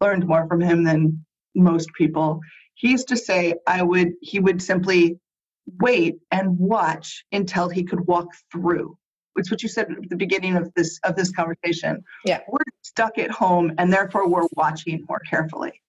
[0.00, 1.24] learned more from him than
[1.56, 2.40] most people.
[2.74, 5.18] He used to say I would he would simply
[5.80, 8.96] wait and watch until he could walk through.
[9.36, 12.02] It's what you said at the beginning of this of this conversation.
[12.24, 12.40] Yeah.
[12.48, 15.80] We're stuck at home and therefore we're watching more carefully.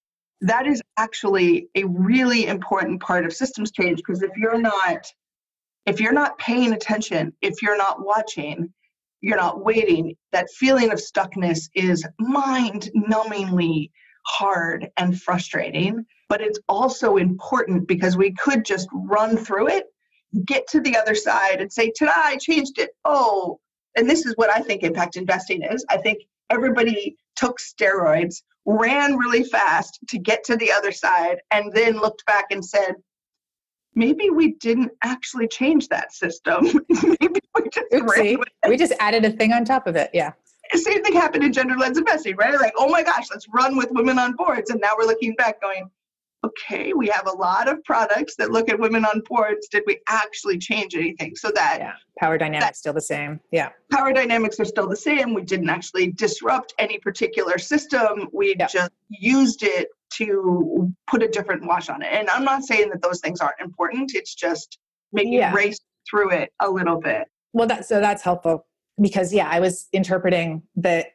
[0.42, 5.12] That is actually a really important part of systems change because if you're not
[5.86, 8.74] if you're not paying attention, if you're not watching,
[9.22, 13.90] you're not waiting, that feeling of stuckness is mind numbingly
[14.26, 16.06] hard and frustrating.
[16.30, 19.86] But it's also important because we could just run through it,
[20.46, 22.92] get to the other side, and say, Ta I changed it.
[23.06, 23.60] Oh,
[23.96, 25.86] and this is what I think impact investing is.
[25.90, 31.74] I think everybody took steroids, ran really fast to get to the other side, and
[31.74, 32.96] then looked back and said,
[33.96, 36.66] maybe we didn't actually change that system.
[36.90, 38.44] maybe we just ran Oopsie.
[38.68, 40.12] We just added a thing on top of it.
[40.14, 40.34] Yeah.
[40.74, 42.60] Same thing happened in gender lens investing, right?
[42.60, 44.70] Like, oh my gosh, let's run with women on boards.
[44.70, 45.90] And now we're looking back going,
[46.46, 49.68] okay, we have a lot of products that look at women on boards.
[49.70, 51.36] Did we actually change anything?
[51.36, 51.94] So that Yeah.
[52.20, 53.40] Power dynamics still the same.
[53.52, 53.70] Yeah.
[53.92, 55.34] power dynamics are still the same.
[55.34, 58.30] We didn't actually disrupt any particular system.
[58.34, 58.68] We Yeah.
[58.68, 62.10] just used it to put a different wash on it.
[62.12, 64.14] And I'm not saying that those things aren't important.
[64.14, 64.78] It's just
[65.12, 65.54] maybe Yeah.
[65.54, 67.28] race through it a little bit.
[67.54, 68.66] Well, that so that's helpful
[69.02, 71.08] because yeah, I was interpreting that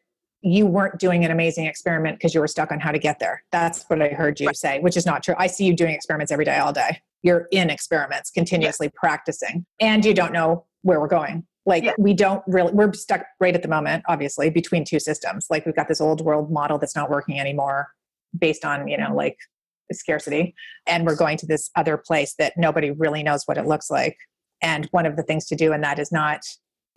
[0.43, 3.45] you weren't doing an amazing experiment because you were stuck on how to get there.
[3.53, 5.35] That's what I heard you say, which is not true.
[5.39, 7.01] I see you doing experiments every day, all day.
[7.23, 11.47] You're in experiments, continuously practicing, and you don't know where we're going.
[11.65, 11.93] Like Yeah.
[11.97, 15.47] we don't really, we're stuck right at the moment, obviously, between two systems.
[15.49, 17.89] Like we've got this old world model that's not working anymore,
[18.37, 19.17] based on you know mm-hmm.
[19.17, 19.37] like
[19.93, 20.55] scarcity,
[20.89, 24.17] and we're going to this other place that nobody really knows what it looks like.
[24.61, 26.41] And one of the things to do in that is not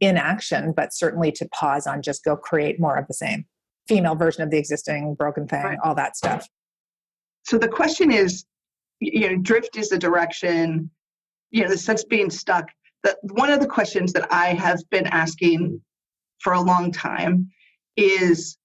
[0.01, 3.45] inaction, but certainly to pause on just go create more of the same
[3.87, 5.77] female version of the existing broken thing, Right.
[5.83, 6.47] all that stuff.
[7.43, 8.45] So the question is,
[8.99, 10.89] you know, drift is the direction,
[11.51, 12.69] you know, the sense of being stuck.
[13.03, 15.79] That one of the questions that I have been asking
[16.39, 17.51] for a long time
[17.95, 18.57] is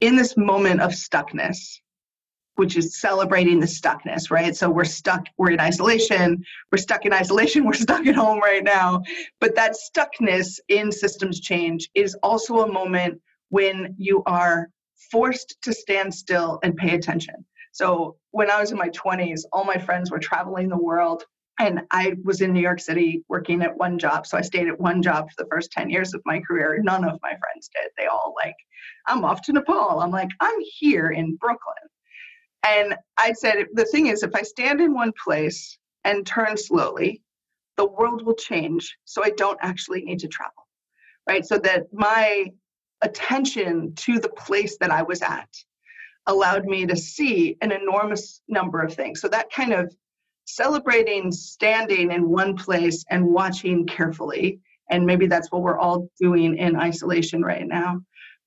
[0.00, 1.78] in this moment of stuckness,
[2.56, 4.56] which is celebrating the stuckness, right?
[4.56, 8.64] So we're stuck, we're in isolation, we're stuck in isolation, we're stuck at home right
[8.64, 9.02] now.
[9.40, 14.68] But that stuckness in systems change is also a moment when you are
[15.10, 17.44] forced to stand still and pay attention.
[17.72, 21.24] So when I was in my 20s, all my friends were traveling the world.
[21.58, 24.26] And I was in New York City working at one job.
[24.26, 26.78] So I stayed at one job for the first 10 years of my career.
[26.82, 27.90] None of my friends did.
[27.96, 28.56] They all like,
[29.06, 30.00] I'm off to Nepal.
[30.00, 31.74] I'm like, I'm here in Brooklyn.
[32.68, 37.22] And I said, the thing is, if I stand in one place and turn slowly,
[37.76, 38.96] the world will change.
[39.04, 40.66] So I don't actually need to travel.
[41.28, 41.44] Right.
[41.44, 42.46] So that my
[43.02, 45.48] attention to the place that I was at
[46.26, 49.20] allowed me to see an enormous number of things.
[49.20, 49.94] So that kind of
[50.44, 56.56] celebrating standing in one place and watching carefully, and maybe that's what we're all doing
[56.56, 58.00] in isolation right now.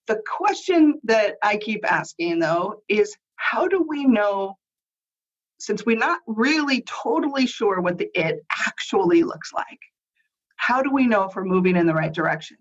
[0.08, 4.58] The question that I keep asking though is how do we know?
[5.60, 9.80] Since we're not really totally sure what the it actually looks like,
[10.56, 12.58] how do we know if we're moving in the right direction?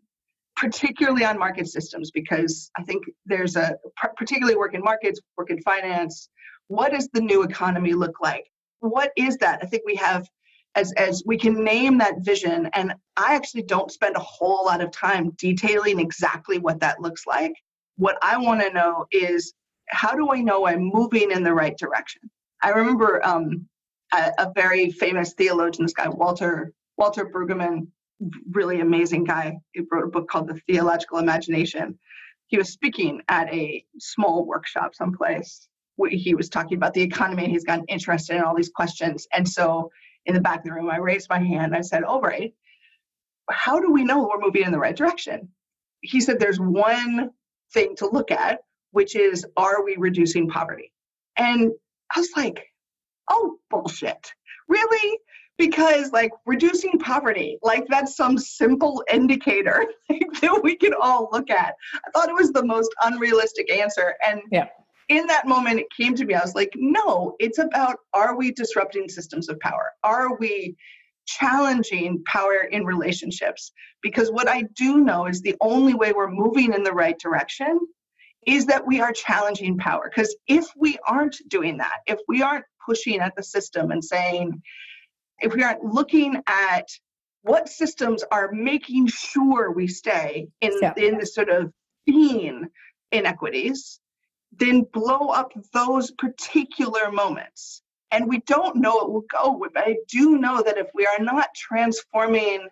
[0.58, 3.76] particularly on market systems because I think there's a
[4.16, 6.28] particularly work in markets, work in finance.
[6.66, 8.44] What does the new economy look like?
[8.80, 9.60] What is that?
[9.62, 10.28] I think we have
[10.74, 14.80] as as we can name that vision and I actually don't spend a whole lot
[14.80, 17.52] of time detailing exactly what that looks like.
[17.96, 19.54] What I want to know is
[19.88, 22.22] how do I know I'm moving in the right direction?
[22.62, 23.66] I remember um,
[24.12, 27.86] a, a very famous theologian, this guy Walter Walter Brueggemann,
[28.50, 29.56] really amazing guy.
[29.72, 31.98] He wrote a book called The Theological Imagination.
[32.48, 35.68] He was speaking at a small workshop someplace,
[36.06, 39.26] he was talking about the economy and he's gotten interested in all these questions.
[39.32, 39.90] And so
[40.26, 41.74] in the back of the room, I raised my hand.
[41.74, 42.54] I said, All right,
[43.50, 45.48] how do we know we're moving in the right direction?
[46.00, 47.30] He said, There's one
[47.72, 48.60] thing to look at,
[48.98, 50.90] which is, Are we reducing poverty?
[51.36, 51.70] And
[52.16, 52.66] I was like,
[53.30, 54.32] Oh, bullshit.
[54.66, 55.18] Really?
[55.56, 61.74] Because, like, reducing poverty, like, that's some simple indicator that we can all look at.
[61.94, 64.14] I thought it was the most unrealistic answer.
[64.26, 64.66] And yeah
[65.08, 66.34] in that moment, it came to me.
[66.34, 69.92] I was like, no, it's about are we disrupting systems of power?
[70.04, 70.76] Are we
[71.26, 73.72] challenging power in relationships?
[74.02, 77.80] Because what I do know is the only way we're moving in the right direction
[78.48, 80.10] is that we are challenging power.
[80.10, 84.62] Because if we aren't doing that, if we aren't pushing at the system and saying,
[85.40, 86.88] if we aren't looking at
[87.42, 90.94] what systems are making sure we stay in, yeah.
[90.96, 91.70] in the sort of
[92.06, 92.66] being
[93.12, 94.00] inequities,
[94.52, 97.82] then blow up those particular moments.
[98.10, 101.22] And we don't know it will go, but I do know that if we are
[101.22, 102.66] not transforming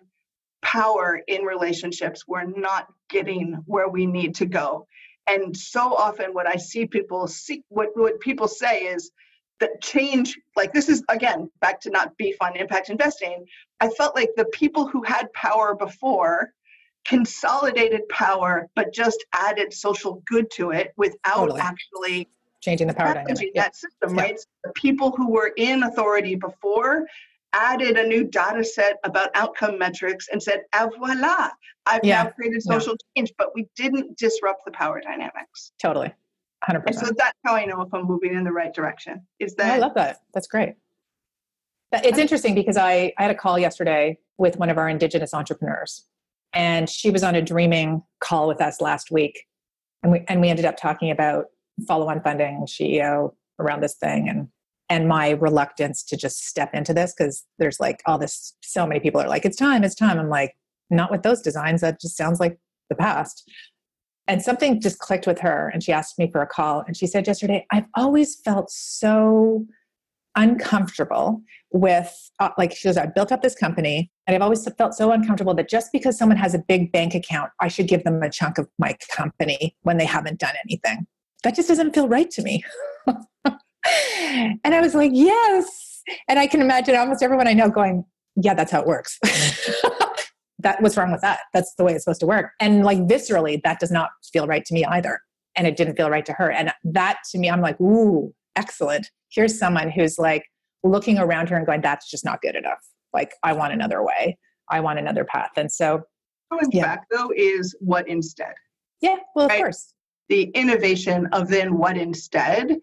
[0.63, 4.87] power in relationships, we're not getting where we need to go.
[5.27, 9.11] And so often, what I see people see, what, what people say is
[9.59, 13.45] that change, like this is again back to not be fun impact investing.
[13.79, 16.53] I felt like the people who had power before
[17.05, 21.61] consolidated power, but just added social good to it without totally.
[21.61, 22.29] actually
[22.61, 23.37] changing the power dynamic.
[23.37, 23.71] That yeah.
[23.71, 24.21] system, yeah.
[24.21, 24.39] right?
[24.39, 27.05] So the people who were in authority before
[27.57, 31.49] added a new data set about outcome metrics and said, ah, voila,
[31.85, 32.23] I've yeah.
[32.23, 35.71] now created social change, but we didn't disrupt the power dynamics.
[35.81, 36.13] Totally.
[36.69, 36.83] 100%.
[36.87, 39.25] And so that's how I know if I'm moving in the right direction.
[39.39, 40.21] Is that I love that.
[40.33, 40.75] That's great.
[41.91, 46.05] It's interesting because I, I had a call yesterday with one of our indigenous entrepreneurs
[46.53, 49.45] and she was on a dreaming call with us last week
[50.03, 51.45] and we and we ended up talking about
[51.87, 54.47] follow-on funding ceo around this thing and
[54.89, 58.99] and my reluctance to just step into this because there's like all this so many
[58.99, 60.19] people are like it's time it's time.
[60.19, 60.55] I'm like
[60.89, 62.57] not with those designs that just sounds like
[62.89, 63.49] the past.
[64.29, 67.07] And something just clicked with her and she asked me for a call and she
[67.07, 69.65] said yesterday i've always felt so
[70.35, 74.93] uncomfortable with uh, like she goes i built up this company and i've always felt
[74.93, 78.21] so uncomfortable that just because someone has a big bank account i should give them
[78.21, 81.07] a chunk of my company when they haven't done anything.
[81.43, 82.63] That just doesn't feel right to me
[84.63, 86.01] and i was like yes.
[86.29, 88.05] And i can imagine almost everyone i know going
[88.41, 89.19] yeah that's how it works.
[90.59, 91.41] That what's wrong with that.
[91.53, 92.51] That's the way it's supposed to work.
[92.59, 95.19] And like viscerally that does not feel right to me either.
[95.55, 96.51] And it didn't feel right to her.
[96.51, 99.09] And that to me i'm like ooh excellent.
[99.29, 100.45] Here's someone who's like
[100.83, 102.79] looking around her and going that's just not good enough.
[103.13, 104.37] Like i want another way.
[104.69, 106.01] I want another path and so
[106.51, 106.83] going yeah.
[106.83, 108.53] back though is what instead.
[109.01, 109.55] Yeah well right?
[109.55, 109.93] of course.
[110.29, 112.77] The innovation of then what instead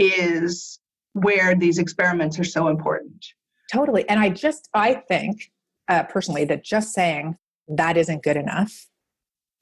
[0.00, 0.78] is
[1.12, 3.26] where these experiments are so important
[3.72, 5.50] totally and i just i think
[5.88, 7.36] uh, personally that just saying
[7.68, 8.86] that isn't good enough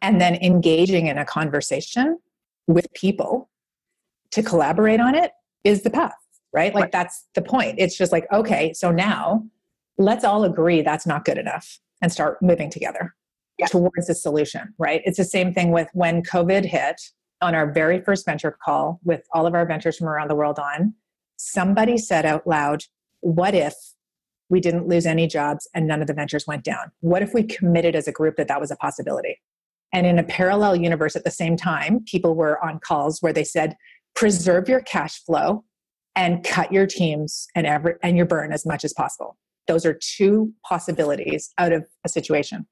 [0.01, 2.19] and then engaging in a conversation
[2.67, 3.49] with people
[4.31, 5.33] to collaborate on it
[5.65, 6.13] is the path,
[6.53, 6.75] right?
[6.75, 6.93] Like right.
[6.93, 7.77] that's the point.
[7.79, 9.45] It's just like, okay, so now
[9.97, 13.15] let's all agree that's not good enough and start moving together
[13.59, 13.67] yeah.
[13.67, 15.03] towards a solution, right?
[15.05, 17.01] It's the same thing with when COVID hit
[17.41, 20.59] on our very first venture call with all of our ventures from around the world
[20.59, 20.95] on.
[21.37, 22.85] Somebody said out loud,
[23.21, 23.75] What if
[24.49, 26.91] we didn't lose any jobs and none of the ventures went down?
[27.01, 29.41] What if we committed as a group that that was a possibility?
[29.93, 33.45] And in a parallel universe at the same time, people were on calls where they
[33.45, 33.75] said,
[34.15, 35.65] preserve your cash flow
[36.17, 39.37] and cut your teams and every and your burn as much as possible
[39.69, 42.67] those are two possibilities out of a situation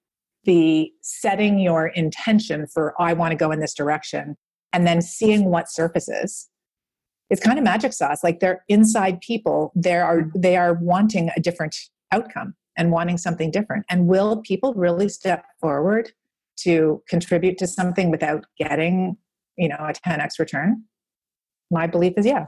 [0.45, 4.37] the setting your intention for i want to go in this direction
[4.73, 6.49] and then seeing what surfaces.
[7.31, 11.41] It's kind of magic sauce like they're inside people they are they are wanting a
[11.41, 11.75] different
[12.13, 13.85] outcome and wanting something different.
[13.91, 16.13] And will people really step forward
[16.59, 19.17] to contribute to something without getting
[19.57, 20.85] you know a 10x return?
[21.71, 22.47] My belief is yeah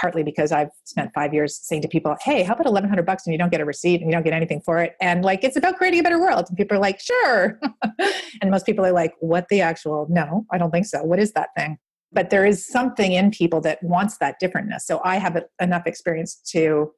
[0.00, 3.26] partly because I've spent five years saying to people, "Hey, how about eleven hundred bucks
[3.26, 5.44] and you don't get a receipt and you don't get anything for it?" And like,
[5.44, 6.46] it's about creating a better world.
[6.48, 7.58] And people are like, "Sure,"
[8.42, 10.06] and most people are like, "What the actual?
[10.08, 11.02] No, I don't think so.
[11.02, 11.78] What is that thing?"
[12.12, 14.82] But there is something in people that wants that differentness.
[14.82, 16.92] So I have enough experience to,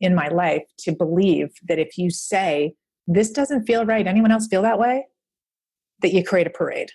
[0.00, 2.74] in my life, to believe that if you say
[3.06, 5.06] this doesn't feel right, anyone else feel that way,
[6.02, 6.90] that you create a parade.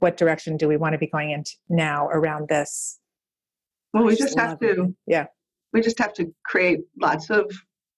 [0.00, 2.98] What direction do we want to be going into now around this?
[3.94, 5.26] Well, we just have to, yeah,
[5.72, 7.50] we just have to create lots of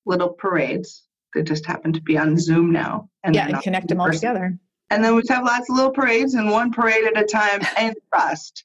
[0.04, 3.08] little parades that just happen to be on Zoom now.
[3.24, 4.58] And yeah, and connect them all together.
[4.90, 7.96] And then we have lots of little parades and one parade at a time and
[8.12, 8.64] trust.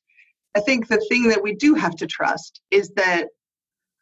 [0.55, 3.29] I think the thing that we do have to trust is that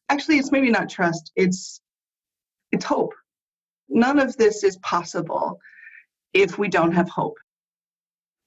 [0.09, 1.81] actually it's maybe not trust, it's
[2.71, 3.13] it's hope.
[3.89, 5.59] None of this is possible
[6.33, 7.37] if we don't have hope.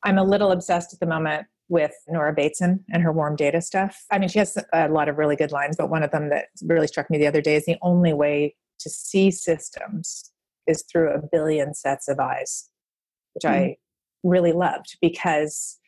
[0.02, 4.04] I'm a little obsessed at the moment with Nora Bateson and her warm data stuff.
[4.10, 6.48] I mean, she has a lot of really good lines, but one of them that
[6.62, 10.30] really struck me the other day is the only way to see systems
[10.66, 12.68] is through a billion sets of eyes,
[13.32, 13.50] which mm.
[13.50, 13.76] I
[14.22, 15.78] really loved because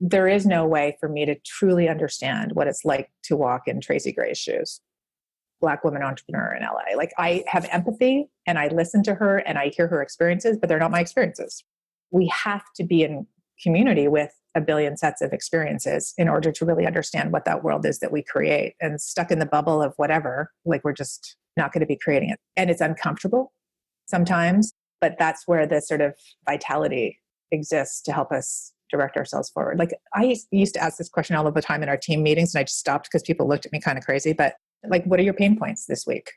[0.00, 3.80] there is no way for me to truly understand what it's like to walk in
[3.80, 4.80] Tracy Gray's shoes.
[5.60, 6.96] Black woman entrepreneur in LA.
[6.96, 10.68] Like I have empathy and I listen to her and I hear her experiences, but
[10.68, 11.62] they're not my experiences.
[12.10, 13.28] We have to be in
[13.62, 17.84] community with a billion sets of experiences in order to really understand what that world
[17.86, 18.74] is that we create.
[18.80, 22.30] And stuck in the bubble of whatever, like we're just not going to be creating
[22.30, 22.38] it.
[22.56, 23.52] And it's uncomfortable
[24.06, 26.14] sometimes, but that's where the sort of
[26.48, 27.20] vitality
[27.52, 29.78] exists to help us direct ourselves forward.
[29.78, 32.54] Like I used to ask this question all of the time in our team meetings,
[32.54, 34.32] and I just stopped because people looked at me kind of crazy.
[34.32, 34.54] But
[34.88, 36.30] like, what are your pain points this week?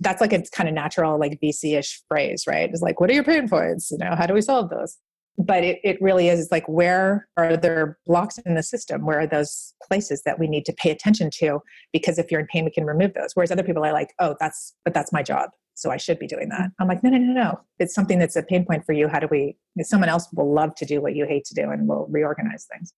[0.00, 2.68] That's like it's kind of natural, like VC-ish phrase, right?
[2.68, 3.90] It's like, what are your pain points?
[3.90, 4.98] You know, how do we solve those?
[5.36, 9.04] But it, it really is like where are there blocks in the system?
[9.04, 11.60] Where are those places that we need to pay attention to?
[11.92, 13.32] Because if you're in pain, we can remove those.
[13.34, 16.26] Whereas other people are like, oh, that's but that's my job so I should be
[16.26, 16.70] doing that.
[16.78, 17.60] I'm like, no, no, no, no.
[17.78, 19.08] It's something that's a pain point for you.
[19.08, 21.88] How do we, someone else will love to do what you hate to do and
[21.88, 22.92] we'll reorganize things.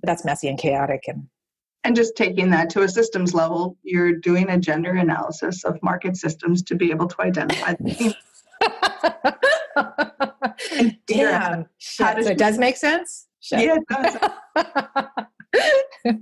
[0.00, 1.04] But that's messy and chaotic.
[1.06, 1.28] And,
[1.84, 6.16] and just taking that to a systems level, you're doing a gender analysis of market
[6.16, 7.74] systems to be able to identify
[11.06, 11.66] Damn.
[11.78, 13.26] so it does make sense?
[13.40, 13.60] Shit.
[13.60, 13.84] Yeah, it
[16.04, 16.16] does.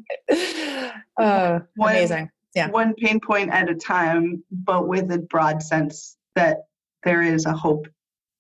[1.19, 2.71] uh, amazing yeah.
[2.71, 6.65] one pain point at a time, but with a broad sense that
[7.05, 7.87] there is a hope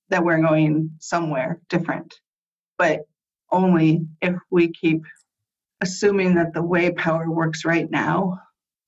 [0.08, 2.14] that we're going somewhere different.
[2.78, 3.02] But
[3.52, 5.02] only if we keep
[5.82, 8.40] assuming that the way power works right now,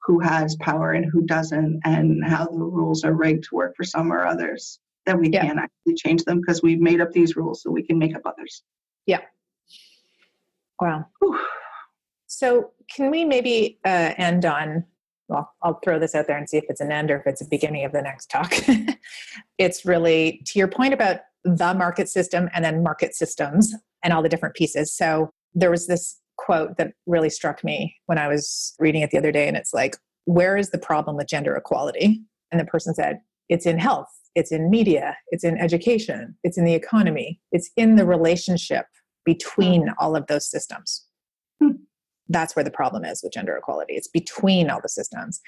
[0.03, 3.85] who has power and who doesn't, and how the rules are rigged to work for
[3.85, 5.45] some or others, that we yeah.
[5.45, 8.23] can't actually change them because we've made up these rules so we can make up
[8.25, 8.63] others.
[9.07, 9.21] Yeah.
[10.81, 11.07] Wow.
[11.21, 11.39] Whew.
[12.27, 14.85] So, can we maybe uh, end on
[15.29, 17.43] well, I'll throw this out there and see if it's an end or if it's
[17.43, 18.55] a beginning of the next talk.
[19.59, 24.23] it's really to your point about the market system and then market systems and all
[24.23, 24.93] the different pieces.
[24.93, 29.19] So there was this quote that really struck me when I was reading it the
[29.19, 32.23] other day, and it's like, Where is the problem with gender equality?
[32.51, 36.65] And the person said, It's in health, it's in media, it's in education, it's in
[36.65, 38.87] the economy, it's in the relationship
[39.25, 39.93] between hmm.
[39.99, 41.05] all of those systems.
[41.63, 41.73] Hmm
[42.29, 43.95] that's where the problem is with gender equality.
[43.95, 45.41] It's between all the systems.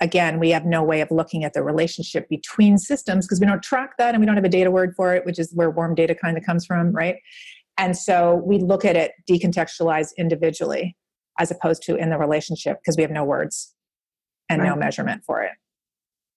[0.00, 3.62] Again, we have no way of looking at the relationship between systems because we don't
[3.62, 5.94] track that and we don't have a data word for it, which is where warm
[5.94, 7.16] data kind of comes from, right?
[7.78, 10.96] And so we look at it decontextualized individually
[11.38, 13.74] as opposed to in the relationship because we have no words
[14.48, 14.68] and right.
[14.68, 15.52] no measurement for it.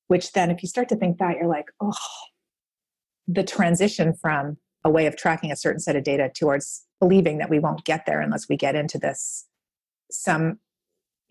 [0.09, 1.93] Which then, if you start to think that, you're like, oh,
[3.27, 7.49] the transition from a way of tracking a certain set of data towards believing that
[7.49, 9.45] we won't get there unless we get into this
[10.11, 10.59] some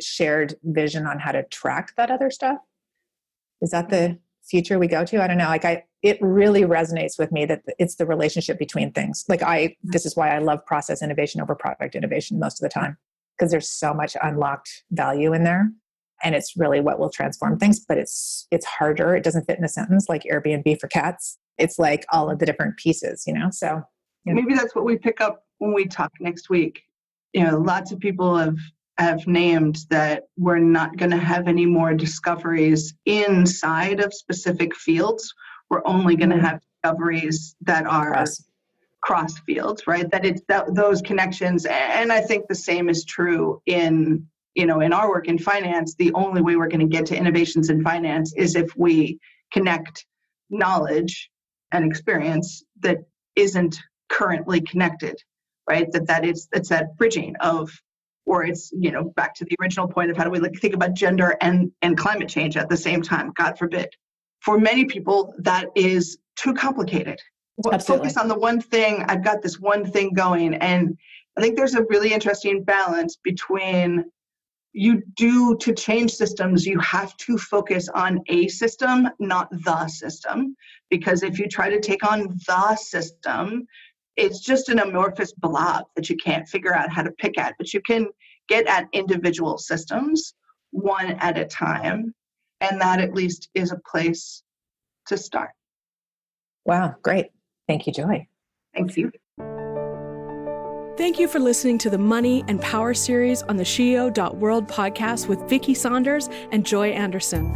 [0.01, 2.59] shared vision on how to track that other stuff.
[3.61, 4.19] Is that the
[4.49, 5.23] future we go to?
[5.23, 5.49] I don't know.
[5.49, 9.25] Like i it really resonates with me that it's the relationship between things.
[9.29, 9.91] Like i mm-hmm.
[9.91, 12.97] this is why i love process innovation over product innovation most of the time
[13.37, 15.71] because there's so much unlocked value in there
[16.23, 19.65] and it's really what will transform things but it's it's harder it doesn't fit in
[19.65, 23.49] a sentence like airbnb for cats it's like all of the different pieces you know
[23.51, 23.83] so
[24.25, 24.41] you know.
[24.41, 26.83] maybe that's what we pick up when we talk next week
[27.33, 28.57] you know, lots of people have
[28.99, 35.33] have named that we're not going to have any more discoveries inside of specific fields.
[35.71, 36.47] We're only going to mm-hmm.
[36.47, 38.45] have discoveries that are cross,
[39.01, 40.11] cross fields, right?
[40.11, 44.81] That it's that, those connections, and I think the same is true in you know
[44.81, 45.95] in our work in finance.
[45.95, 49.19] The only way we're going to get to innovations in finance is if we
[49.53, 50.07] connect
[50.51, 51.31] knowledge
[51.73, 52.99] and experience that
[53.37, 53.79] isn't
[54.09, 55.17] currently connected
[55.69, 55.91] right?
[55.93, 57.71] That that is it's that bridging of
[58.27, 60.75] or it's you know back to the original point of how do we like think
[60.75, 63.89] about gender and and climate change at the same time god forbid
[64.41, 67.19] for many people that is too complicated
[67.73, 68.09] Absolutely.
[68.09, 70.95] focus on the one thing i've got this one thing going and
[71.39, 74.05] i think there's a really interesting balance between
[74.79, 80.55] you do to change systems you have to focus on a system not the system
[80.91, 83.67] because if you try to take on the system
[84.19, 87.73] it's just an amorphous blob that you can't figure out how to pick at, but
[87.73, 88.09] you can
[88.49, 90.35] get at individual systems
[90.73, 92.13] one at a time.
[92.61, 94.43] And that at least is a place
[95.07, 95.51] to start.
[96.65, 97.27] Wow, great.
[97.69, 98.27] Thank you, Joy.
[98.75, 99.13] Thank you.
[100.99, 105.39] Thank you for listening to the Money and Power series on the SheEO.world podcast with
[105.49, 107.55] Vicki Saunders and Joy Anderson.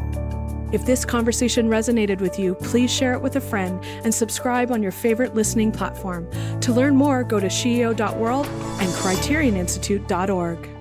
[0.72, 4.80] If this conversation resonated with you, please share it with a friend and subscribe on
[4.80, 6.30] your favorite listening platform.
[6.60, 10.71] To learn more, go to SheEO.world and CriterionInstitute.org.